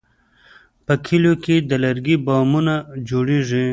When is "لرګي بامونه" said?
1.83-2.75